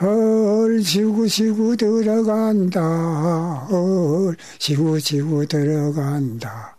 [0.00, 2.80] 헐 지구 지구 들어간다.
[3.70, 6.74] 헐 지구 지구 들어간다.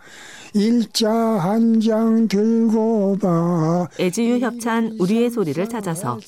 [0.54, 3.88] 일자 한 장 들고 봐.
[4.00, 6.20] 애지유 협찬 우리의 소리를 찾아서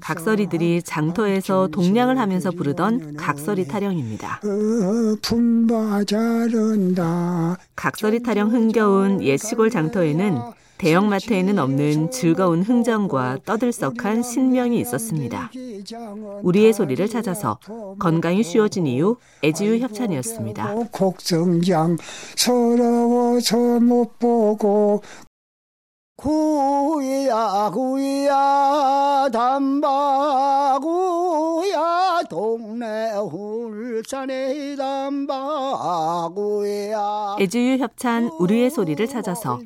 [0.00, 4.40] 각설이들이 장터에서 동냥을 하면서 부르던 각설이 타령입니다.
[4.44, 7.56] 어, 품바 자른다.
[7.76, 10.38] 각설이 타령 흥겨운 옛 시골 장터에는
[10.82, 15.48] 대형마트에는 없는 즐거운 흥정과 떠들썩한 신명이 있었습니다.
[16.42, 17.60] 우리의 소리를 찾아서
[18.00, 20.74] 건강이 쉬워진 이유 애지유 협찬이었습니다.
[20.90, 21.98] 곡성장
[22.34, 25.04] 서러워서 못 보고
[26.16, 30.82] 구야 구야 담바구야
[32.28, 36.16] 동네 울산의 담바구야
[37.40, 39.60] 애지유 협찬 우리의 소리를 찾아서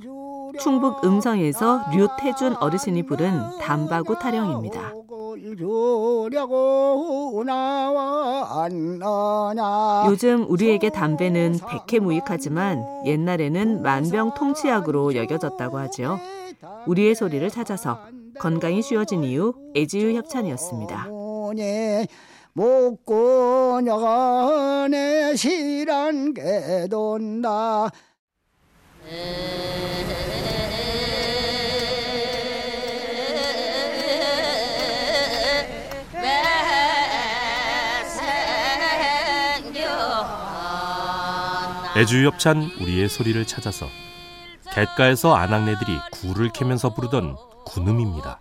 [0.58, 4.92] 충북 음성에서 류태준 어르신이 부른 담바구 타령입니다.
[10.06, 11.58] 요즘 우리에게 담배는
[11.88, 16.18] 백해무익하지만 옛날에는 만병통치약으로 여겨졌다고 하지요.
[16.86, 17.98] 우리의 소리를 찾아서
[18.38, 21.08] 건강이 쉬워진 이유 애지유 협찬이었습니다.
[22.52, 27.90] 먹고 나가네 실한 게 돈다
[41.96, 43.86] 애주협찬 우리의 소리를 찾아서
[44.72, 48.40] 갯가에서 아낙네들이 굴을 캐면서 부르던 군음입니다.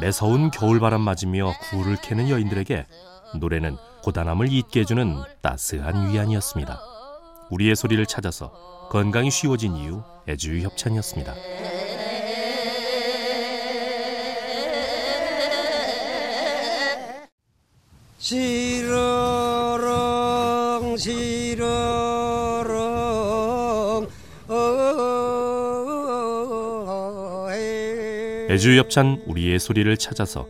[0.00, 2.86] 매서운 겨울바람 맞으며 굴을 캐는 여인들에게
[3.38, 6.80] 노래는 고단함을 잊게 해주는 따스한 위안이었습니다.
[7.50, 8.52] 우리의 소리를 찾아서
[8.90, 11.34] 건강이 쉬워진 이유 애주 협찬이었습니다.
[18.18, 19.36] 시러렁
[20.96, 22.42] 시러렁
[28.50, 30.46] 애주 협찬 우리의 소리를 찾아서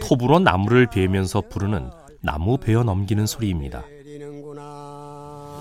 [0.00, 1.90] 톱으로 나무를 베면서 부르는
[2.22, 3.84] 나무 베어 넘기는 소리입니다.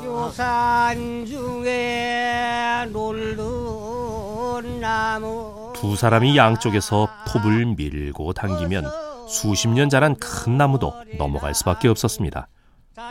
[0.04, 8.86] 요산 중에 놀던 나무 두 사람이 양쪽에서 톱을 밀고 당기면
[9.28, 12.48] 수십 년 자란 큰 나무도 넘어갈 수밖에 없었습니다.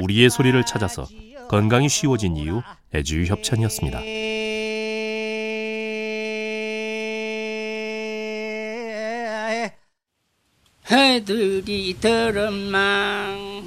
[0.01, 1.05] 우리의 소리를 찾아서
[1.49, 2.63] 건강이 쉬워진 이유
[2.95, 4.01] 애주유 협찬이었습니다.
[10.91, 13.63] 해들이 들음망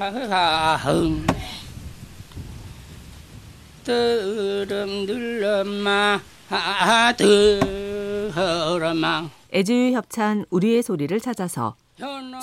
[0.84, 1.26] 흥
[3.84, 6.22] 들음 들음마
[7.18, 11.76] 들음망 애주유 협찬 우리의 소리를 찾아서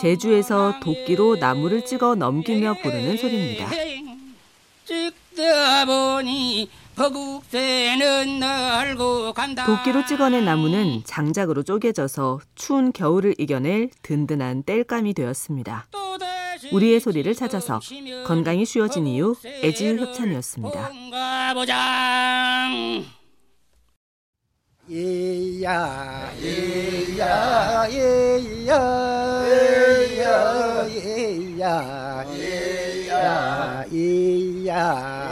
[0.00, 3.70] 제주에서 도끼로 나무를 찍어 넘기며 부르는 소리입니다.
[4.84, 6.68] 찍다 보니
[9.66, 15.86] 도끼로 찍어낸 나무는 장작으로 쪼개져서 추운 겨울을 이겨낼 든든한 땔감이 되었습니다.
[16.72, 17.80] 우리의 소리를 찾아서
[18.26, 20.90] 건강이 쉬워진 이유 애지 협찬이었습니다.
[24.86, 29.54] 이야 이야 이야 이야
[30.88, 35.23] 이야 이야 이야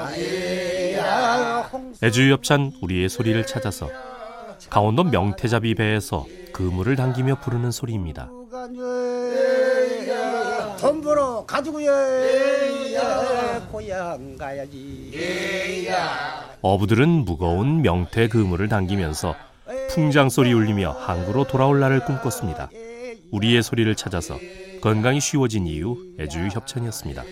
[2.02, 3.88] 애주협찬 우리의 소리를 찾아서
[4.68, 8.28] 강원도 명태잡이 배에서 그물을 당기며 부르는 소리입니다.
[10.80, 12.90] 돈 벌어 가지고 예
[13.70, 15.88] 고향 가야지
[16.60, 19.36] 어부들은 무거운 명태 그물을 당기면서
[19.90, 22.68] 풍장 소리 울리며 항구로 돌아올 날을 꿈꿨습니다.
[23.30, 24.38] 우리의 소리를 찾아서
[24.80, 27.22] 건강이 쉬워진 이유 애주유 협찬이었습니다.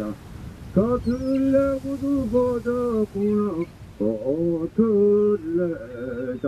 [0.00, 0.14] 가틀레다.
[0.74, 3.64] 가틀레고도 보자꾸나
[5.18, 6.44] 가틀레다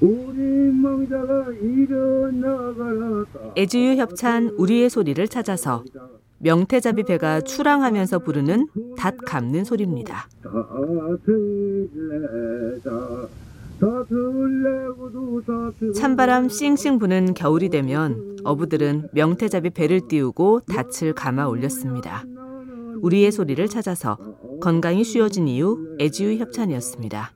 [0.00, 0.40] 우리
[0.72, 3.24] 망자가 일어나가라.
[3.56, 5.84] 애주유 협찬 우리의 소리를 찾아서
[6.38, 8.66] 명태잡이 배가 출항하면서 부르는
[8.96, 10.28] 닷 감는 소리입니다.
[15.94, 22.24] 찬바람 싱싱 부는 겨울이 되면 어부들은 명태잡이 배를 띄우고 닻을 감아 올렸습니다.
[23.02, 24.16] 우리의 소리를 찾아서
[24.60, 27.32] 건강이 쉬워진 이유 애지유 협찬이었습니다.